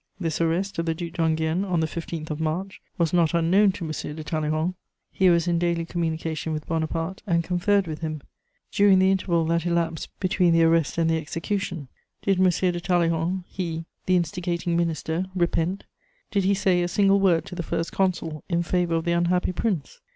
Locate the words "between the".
10.19-10.63